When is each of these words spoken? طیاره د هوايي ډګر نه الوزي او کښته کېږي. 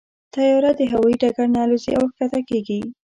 طیاره 0.33 0.71
د 0.79 0.81
هوايي 0.91 1.15
ډګر 1.21 1.47
نه 1.53 1.59
الوزي 1.65 1.91
او 1.99 2.05
کښته 2.17 2.39
کېږي. 2.49 2.79